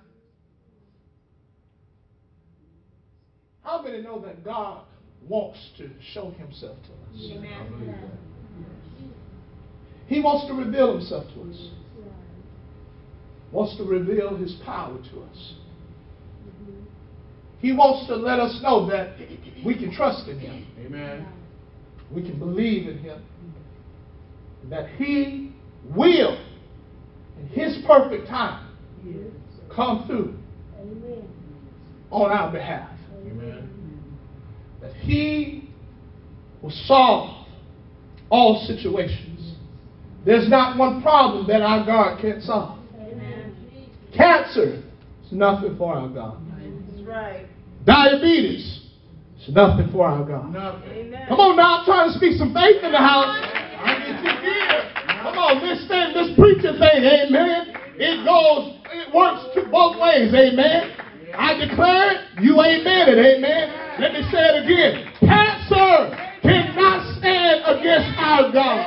[3.62, 4.84] How many know that God
[5.28, 7.30] wants to show himself to us?
[7.32, 8.18] Amen.
[10.08, 11.70] He wants to reveal himself to us.
[13.52, 15.54] Wants to reveal his power to us.
[16.48, 16.84] Mm-hmm.
[17.60, 19.16] He wants to let us know that
[19.64, 20.66] we can trust in him.
[20.84, 21.28] Amen.
[22.10, 23.22] We can believe in him.
[24.70, 25.52] That he
[25.94, 26.42] will,
[27.38, 28.68] in his perfect time,
[29.74, 30.34] come through
[32.10, 32.90] on our behalf.
[33.26, 33.68] Amen.
[34.80, 35.68] That he
[36.62, 37.46] will solve
[38.30, 39.56] all situations.
[40.24, 42.78] There's not one problem that our God can't solve.
[44.16, 44.82] Cancer
[45.24, 46.38] is nothing for our God.
[46.58, 47.46] That's right.
[47.86, 48.82] Diabetes
[49.40, 50.52] is nothing for our God.
[50.52, 51.14] Nothing.
[51.28, 53.40] Come on now, I'm trying to speak some faith in the house.
[53.82, 54.92] I get you here.
[55.22, 57.74] Come on, this thing, this preaching thing, amen.
[57.96, 60.96] It goes, it works to both ways, amen.
[61.34, 63.82] I declare it, you amen it, amen.
[63.98, 65.12] Let me say it again.
[65.20, 68.82] Cancer cannot stand against our God.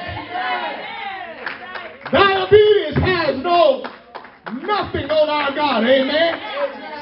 [2.11, 3.83] Diabetes has no
[4.53, 5.84] nothing on our God.
[5.84, 6.34] Amen.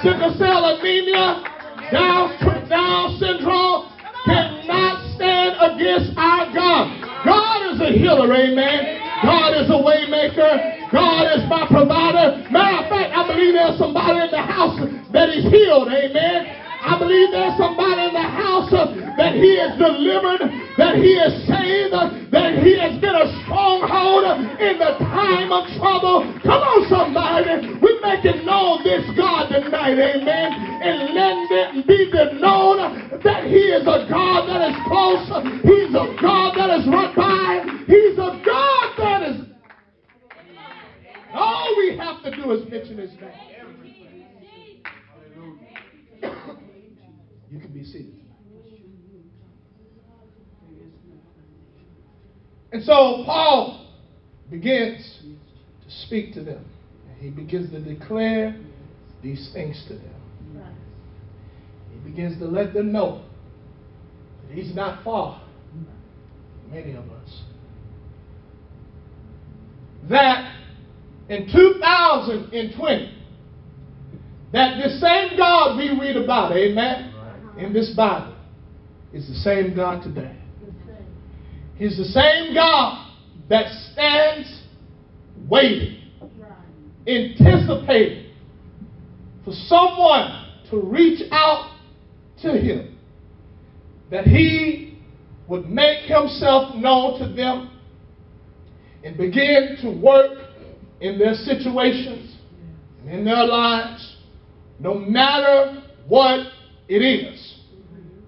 [0.01, 1.43] Sickle cell anemia,
[1.91, 3.91] Down, syndrome
[4.25, 6.87] cannot stand against our God.
[7.25, 8.31] God is a healer.
[8.31, 8.99] Amen.
[9.23, 10.91] God is a waymaker.
[10.91, 12.43] God is my provider.
[12.51, 14.79] Matter of fact, I believe there's somebody in the house
[15.11, 15.87] that is healed.
[15.87, 16.62] Amen.
[16.83, 20.43] I believe there's somebody in the house uh, that he is delivered,
[20.77, 24.27] that he is saved, uh, that he has been a stronghold
[24.59, 26.27] in the time of trouble.
[26.43, 27.79] Come on, somebody.
[27.79, 30.47] We're making known this God tonight, amen.
[30.83, 32.03] And let it be
[32.39, 32.77] known
[33.23, 35.25] that he is a God that is close.
[35.63, 37.63] He's a God that is right by.
[37.87, 39.41] He's a God that is.
[41.33, 43.31] All we have to do is mention his name.
[47.49, 48.13] You can be seated.
[52.71, 53.87] And so Paul
[54.49, 56.65] begins to speak to them.
[57.19, 58.55] He begins to declare
[59.21, 60.09] these things to them.
[61.91, 63.23] He begins to let them know
[64.47, 65.87] that he's not far from
[66.71, 67.41] many of us.
[70.09, 70.51] That
[71.29, 73.17] in 2020,
[74.51, 77.12] that the same God we read about, amen,
[77.57, 78.35] in this Bible
[79.11, 80.35] is the same God today.
[81.75, 83.11] He's the same God
[83.49, 84.63] that stands
[85.49, 85.97] waiting,
[87.07, 88.31] anticipating
[89.43, 91.77] for someone to reach out
[92.41, 92.97] to him,
[94.09, 94.97] that he
[95.47, 97.69] would make himself known to them
[99.03, 100.39] and begin to work
[101.01, 102.37] in their situations
[103.01, 104.17] and in their lives,
[104.79, 106.47] no matter what
[106.87, 107.53] it is.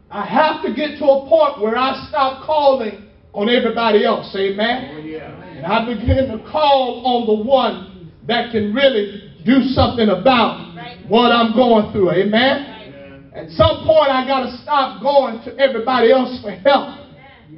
[0.10, 4.34] I have to get to a point where I stop calling on everybody else.
[4.36, 4.92] Amen.
[4.96, 5.44] Oh, yeah.
[5.44, 10.98] And I begin to call on the one that can really do something about right.
[11.10, 12.12] what I'm going through.
[12.12, 13.32] Amen.
[13.34, 13.44] Right.
[13.44, 17.00] At some point, I got to stop going to everybody else for help.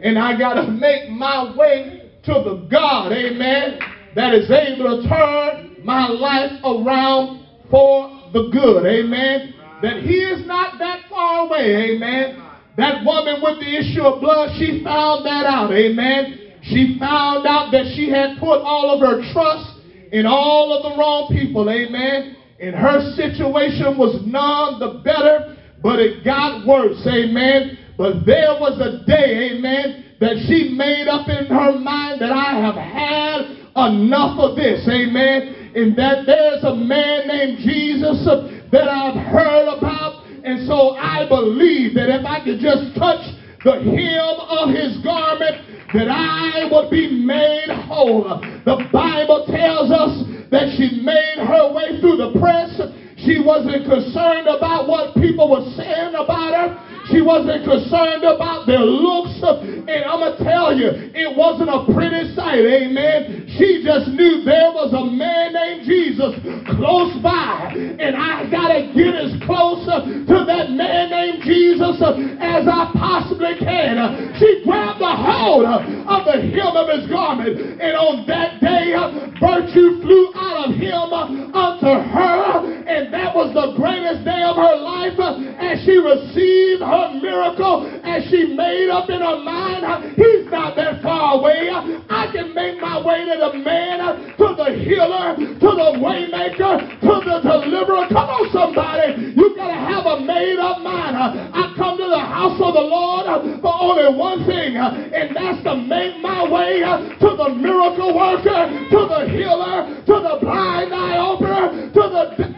[0.01, 3.79] And I got to make my way to the God, amen,
[4.15, 9.53] that is able to turn my life around for the good, amen.
[9.82, 12.44] That He is not that far away, amen.
[12.78, 15.74] That woman with the issue of blood, she found that out.
[15.74, 16.62] Amen.
[16.62, 20.98] She found out that she had put all of her trust in all of the
[20.98, 21.70] wrong people.
[21.70, 22.38] Amen.
[22.60, 27.02] And her situation was none the better, but it got worse.
[27.08, 27.78] Amen.
[27.98, 32.62] But there was a day, amen, that she made up in her mind that I
[32.62, 33.58] have had
[33.90, 34.88] enough of this.
[34.88, 35.74] Amen.
[35.74, 38.22] And that there's a man named Jesus
[38.71, 43.19] that I've heard about and so I believe that if I could just touch
[43.67, 45.60] the hem of his garment,
[45.91, 48.39] that I would be made whole.
[48.63, 52.80] The Bible tells us that she made her way through the press.
[53.19, 56.96] She wasn't concerned about what people were saying about her.
[57.12, 59.39] She wasn't concerned about their looks.
[59.39, 62.65] And I'm going to tell you, it wasn't a pretty sight.
[62.65, 63.48] Amen.
[63.56, 66.36] She just knew there was a man named Jesus
[66.76, 67.72] close by.
[67.72, 72.67] And I got to get as close uh, to that man named Jesus uh, as
[72.67, 73.98] I possibly can.
[73.98, 77.56] Uh, she grabbed the hold of the hem of his garment.
[77.80, 78.91] And on that day,
[79.39, 81.08] virtue flew out of him
[81.56, 82.67] unto her.
[82.88, 85.15] And that was the greatest day of her life
[85.60, 89.86] as she received her her miracle and she made up in her mind,
[90.17, 91.69] he's not that far away.
[92.10, 93.99] I can make my way to the man,
[94.38, 98.07] to the healer, to the waymaker, to the deliverer.
[98.10, 99.33] Come on, somebody.
[99.38, 101.15] You got to have a made up mind.
[101.17, 105.75] I come to the house of the Lord for only one thing, and that's to
[105.75, 111.91] make my way to the miracle worker, to the healer, to the blind eye opener,
[111.93, 112.57] to the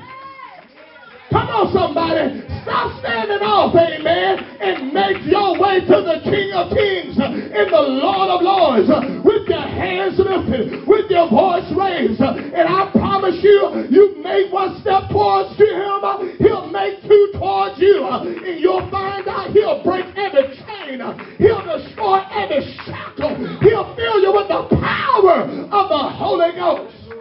[1.29, 2.43] Come somebody.
[2.63, 7.85] Stop standing off, amen, and make your way to the King of Kings and the
[8.03, 8.89] Lord of Lords
[9.23, 12.21] with your hands lifted, with your voice raised.
[12.21, 18.05] And I promise you, you make one step towards him, he'll make two towards you.
[18.05, 20.99] And you'll find out he'll break every chain,
[21.39, 27.18] he'll destroy every shackle, he'll fill you with the power of the Holy Ghost.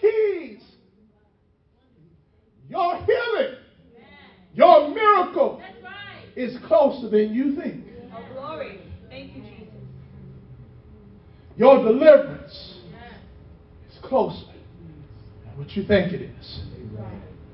[0.00, 0.62] He's
[2.68, 3.56] your healing,
[4.54, 5.62] your miracle
[6.36, 7.84] is closer than you think.
[8.12, 8.80] Oh, glory.
[9.08, 9.74] Thank you, Jesus.
[11.56, 12.78] Your deliverance
[13.90, 16.60] is closer than what you think it is.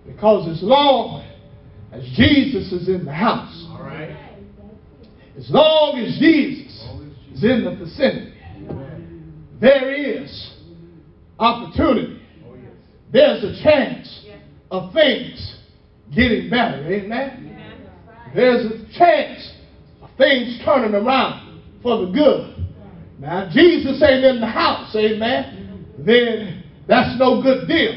[0.06, 1.24] Because as long
[1.92, 4.14] as Jesus is in the house, All right.
[5.38, 6.88] as long as Jesus
[7.32, 8.34] is in the vicinity,
[9.60, 10.54] there is
[11.38, 12.20] opportunity
[13.14, 14.26] there's a chance
[14.72, 15.58] of things
[16.12, 16.84] getting better.
[16.84, 17.40] Amen?
[18.34, 19.52] There's a chance
[20.02, 22.66] of things turning around for the good.
[23.20, 27.94] Now, Jesus ain't in the house, amen, then that's no good deal.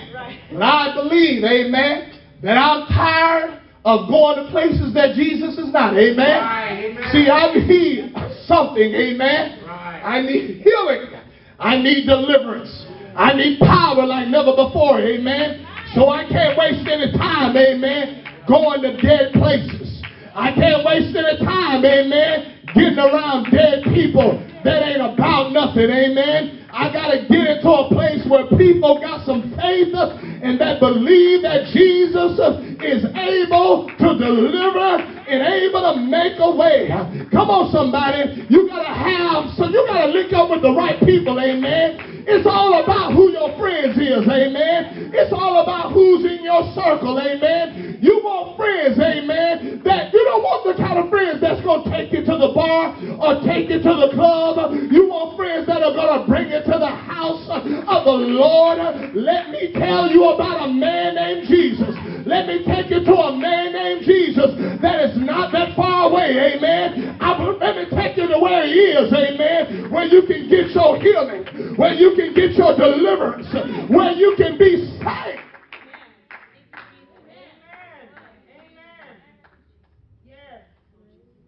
[0.54, 5.98] But I believe, amen, that I'm tired of going to places that Jesus is not.
[5.98, 6.18] Amen.
[6.20, 7.10] Right, amen.
[7.12, 8.14] See, I need
[8.46, 8.94] something.
[8.94, 9.64] Amen.
[9.66, 10.02] Right.
[10.04, 11.20] I need healing.
[11.58, 12.86] I need deliverance.
[13.18, 15.66] I need power like never before, amen.
[15.96, 20.04] So I can't waste any time, amen, going to dead places.
[20.36, 26.70] I can't waste any time, amen, getting around dead people that ain't about nothing, amen.
[26.70, 31.42] I got to get into a place where people got some faith and that believe
[31.42, 32.38] that Jesus
[32.86, 36.86] is able to deliver and able to make a way.
[37.32, 38.46] Come on, somebody.
[38.48, 42.17] You got to have, so you got to link up with the right people, amen.
[42.28, 45.16] It's all about who your friends is, amen.
[45.16, 48.00] It's all about who's in your circle, amen.
[48.02, 51.90] You want friends, amen, that you don't want the kind of friends that's going to
[51.90, 52.92] take you to the bar
[53.24, 54.76] or take you to the club.
[54.92, 57.64] You want friends that are going to bring you to the house of
[58.04, 59.16] the Lord.
[59.16, 61.96] Let me tell you about a man named Jesus.
[62.28, 64.52] Let me take you to a man named Jesus
[64.82, 66.56] that is not that far away.
[66.56, 67.18] amen.
[67.22, 71.00] I, let me take you to where he is, amen, where you can get your
[71.00, 73.48] healing, where you can get your deliverance,
[73.90, 75.48] where you can be saved.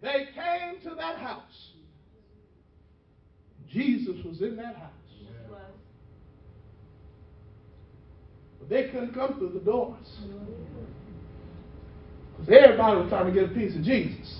[0.02, 1.72] They came to that house.
[3.68, 4.90] Jesus was in that house.
[8.58, 10.06] But they couldn't come through the doors.
[12.40, 14.38] Because everybody was trying to get a piece of Jesus.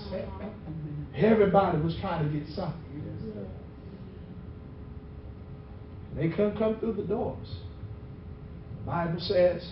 [1.15, 2.81] Everybody was trying to get something.
[6.15, 7.47] They couldn't come through the doors.
[8.79, 9.65] The Bible says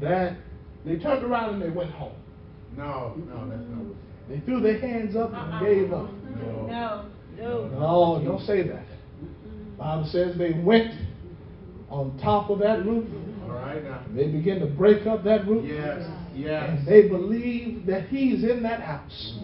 [0.00, 0.36] that
[0.84, 2.14] they turned around and they went home.
[2.76, 3.96] No, no, that's not what
[4.28, 5.60] They threw their hands up and uh-uh.
[5.60, 6.10] gave up.
[6.68, 7.08] No.
[7.38, 7.68] No.
[7.68, 8.86] No, don't say that.
[9.78, 10.94] Bible says they went
[11.90, 13.06] on top of that roof.
[13.44, 14.02] All right now.
[14.14, 15.64] They began to break up that roof.
[15.66, 16.68] Yes, yes.
[16.68, 19.38] And they believe that he's in that house.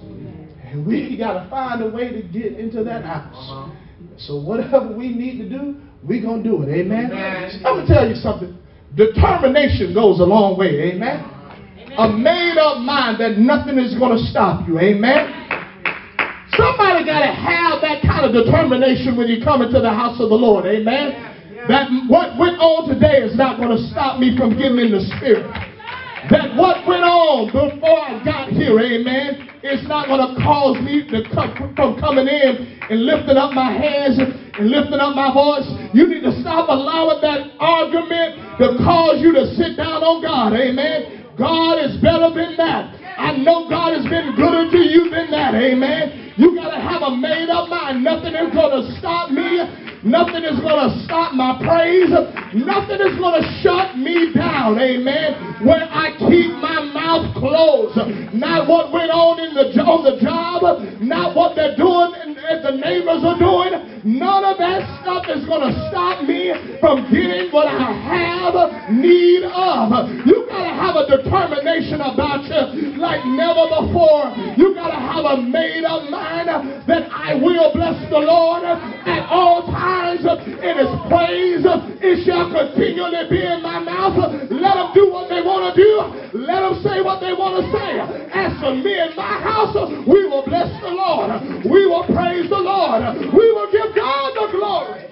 [0.64, 3.34] And we got to find a way to get into that house.
[3.34, 3.72] Uh-huh.
[4.18, 6.68] So whatever we need to do, we're going to do it.
[6.68, 7.12] Amen?
[7.12, 7.62] Amen.
[7.64, 8.58] I'm going to tell you something.
[8.96, 10.92] Determination goes a long way.
[10.92, 11.24] Amen?
[11.96, 14.78] A made up mind that nothing is going to stop you.
[14.80, 15.28] Amen?
[16.56, 20.28] Somebody got to have that kind of determination when you come into the house of
[20.28, 20.66] the Lord.
[20.66, 21.32] Amen?
[21.68, 25.04] That what went on today is not going to stop me from getting in the
[25.16, 25.46] spirit.
[26.30, 31.02] That what went on before I got here, amen, it's not going to cause me
[31.10, 35.66] to come from coming in and lifting up my hands and lifting up my voice.
[35.92, 40.54] You need to stop allowing that argument to cause you to sit down on God,
[40.54, 41.22] amen.
[41.34, 42.94] God is better than that.
[43.18, 46.34] I know God has been gooder to you than that, amen.
[46.36, 48.04] You got to have a made up mind.
[48.04, 49.81] Nothing is going to stop me.
[50.04, 52.10] Nothing is going to stop my praise.
[52.10, 54.78] Nothing is going to shut me down.
[54.78, 55.62] Amen.
[55.62, 57.94] Where I keep my mouth closed.
[58.34, 60.62] Not what went on in the on the job.
[61.00, 62.32] Not what they're doing and,
[62.62, 64.02] the neighbors are doing.
[64.04, 69.44] None of that stuff is going to stop me from getting what I have need
[69.46, 70.10] of.
[70.26, 74.34] You got to have a determination about you like never before.
[74.58, 76.48] You got to have a made up mind
[76.86, 79.61] that I will bless the Lord at all
[80.62, 81.62] in his praise.
[82.00, 84.16] It shall continually be in my mouth.
[84.50, 85.92] Let them do what they want to do.
[86.38, 87.98] Let them say what they want to say.
[88.32, 89.74] As for me and my house,
[90.06, 91.30] we will bless the Lord.
[91.66, 93.02] We will praise the Lord.
[93.34, 95.08] We will give God the glory.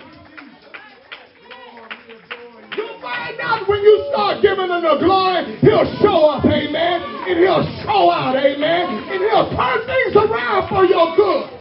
[2.77, 7.03] You'll find out when you start giving him the glory, he'll show up, amen.
[7.27, 8.87] And he'll show out, amen.
[9.11, 11.60] And he'll turn things around for your good.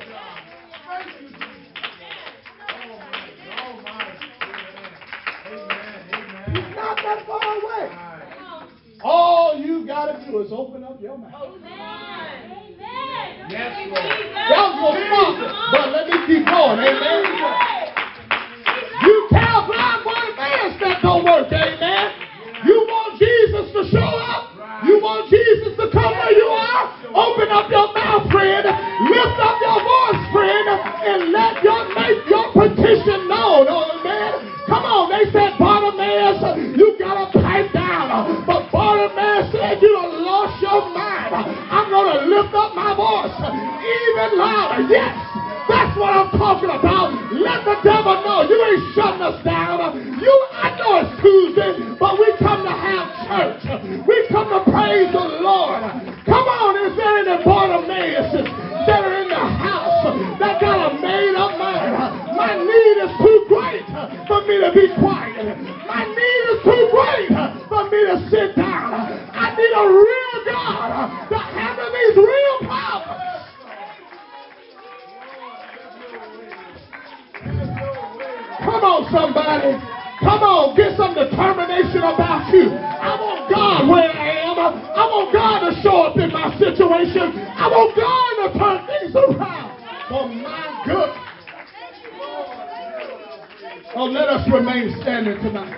[6.90, 7.86] Not that far away.
[9.02, 11.54] All you got to do is open up your mouth.
[13.50, 14.02] Yes, Lord.
[14.50, 15.38] That was smart,
[15.72, 17.22] but let me keep going, amen.
[19.02, 22.06] You tell blind Bartimaeus that don't work, amen.
[22.66, 24.54] You want Jesus to show up?
[24.86, 26.90] You want Jesus to come where you are?
[27.14, 28.66] Open up your mouth, friend.
[28.66, 30.68] Lift up your voice, friend,
[31.06, 34.59] and let your make your petition known, oh man.
[34.70, 38.46] Come on, they said Bartimaeus, you gotta pipe down.
[38.46, 41.34] But Bartimaeus said you done lost your mind.
[41.34, 43.34] I'm gonna lift up my voice
[43.82, 44.86] even louder.
[44.88, 45.30] Yes.
[45.70, 47.14] That's what I'm talking about.
[47.30, 50.02] Let the devil know you ain't shutting us down.
[50.18, 53.62] You, I know it's Tuesday, but we come to have church.
[54.10, 55.86] We come to praise the Lord.
[56.26, 58.34] Come on, is there any Bartimaeus
[58.90, 60.10] that are in the house
[60.42, 61.94] that got a made up mind?
[62.34, 63.86] My need is too great
[64.26, 65.46] for me to be quiet.
[65.86, 67.30] My need is too great
[67.70, 68.98] for me to sit down.
[69.30, 73.30] I need a real God to handle these real problems.
[78.66, 79.78] Come on, somebody.
[80.20, 82.74] Come on, get some determination about you.
[82.74, 84.58] I want God where I am.
[84.60, 87.38] I want God to show up in my situation.
[87.56, 89.78] I want God to turn things around
[90.10, 91.10] for my good.
[94.40, 95.76] Let us remain standing tonight.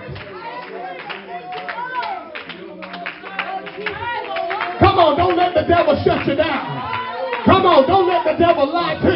[4.78, 7.43] Come on, don't let the devil shut you down.
[7.43, 9.11] Come on, don't let the devil lie to you.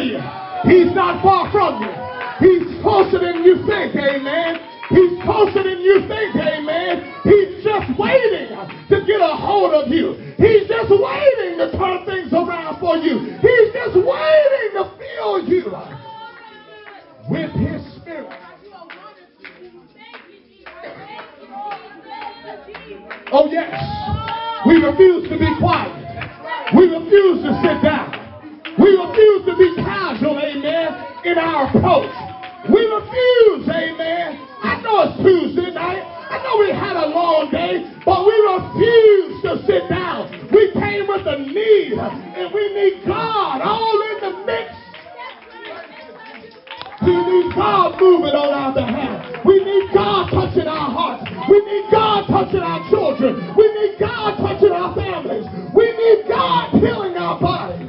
[49.46, 51.24] We need God touching our hearts.
[51.48, 53.54] We need God touching our children.
[53.56, 55.46] We need God touching our families.
[55.74, 57.88] We need God healing our bodies.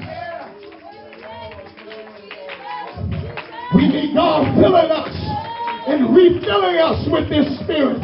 [3.76, 5.16] We need God filling us
[5.88, 8.00] and refilling us with this spirit.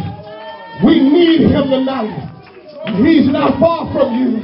[0.83, 2.27] We need him tonight.
[3.05, 4.41] He's not far from you.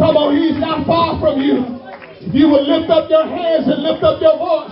[0.00, 1.78] Come on, he's not far from you.
[2.24, 4.71] If you will lift up your hands and lift up your voice,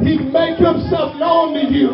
[0.00, 1.90] he'd make himself known to you.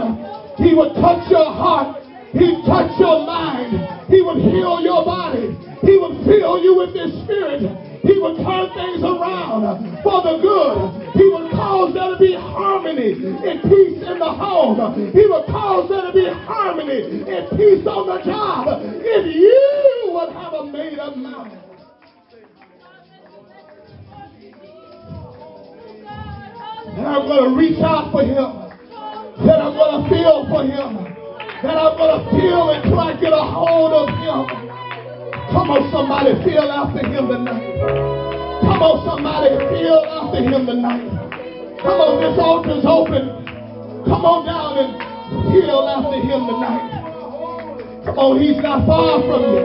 [0.56, 2.02] He would touch your heart.
[2.32, 3.76] He'd touch your mind.
[4.08, 5.56] He would heal your body.
[5.82, 7.62] He would fill you with his spirit.
[8.02, 11.12] He would turn things around for the good.
[11.14, 15.12] He would cause there to be harmony and peace in the home.
[15.12, 18.80] He would cause there to be harmony and peace on the job.
[18.82, 21.71] If you would have a made up mind.
[26.92, 28.68] And I'm going to reach out for him.
[29.48, 31.08] That I'm going to feel for him.
[31.64, 34.44] That I'm going to feel until I get a hold of him.
[35.56, 37.64] Come on, somebody, feel after him tonight.
[38.60, 41.08] Come on, somebody, feel after him tonight.
[41.80, 43.40] Come on, this altar's open.
[44.04, 44.92] Come on down and
[45.48, 48.04] feel after him tonight.
[48.04, 49.64] Come on, he's not far from you.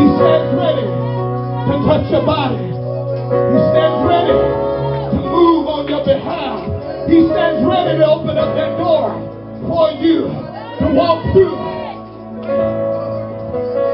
[0.00, 2.56] He stands ready to touch your body.
[2.56, 4.71] He stands ready
[5.92, 6.64] your behalf.
[7.04, 9.12] He stands ready to open up that door
[9.68, 10.24] for you
[10.80, 11.60] to walk through.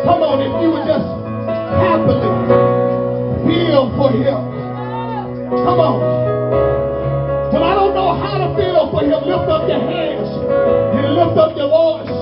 [0.07, 1.09] Come on, if you would just
[1.75, 2.31] happily
[3.43, 4.39] feel for him.
[5.67, 5.99] Come on.
[7.51, 9.19] But I don't know how to feel for him.
[9.27, 10.31] Lift up your hands
[10.95, 12.15] and lift up your voice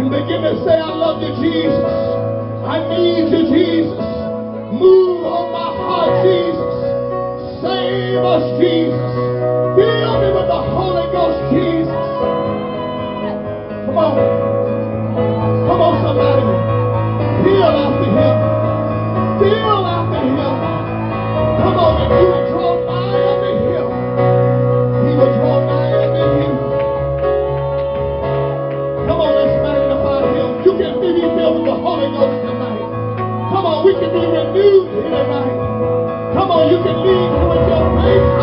[0.00, 1.92] and begin to say, I love you, Jesus.
[2.64, 4.00] I need you, Jesus.
[4.72, 6.80] Move on my heart, Jesus.
[7.60, 8.99] Save us, Jesus.
[34.30, 34.88] Renewed.
[36.34, 38.39] Come on, you can leave with your faith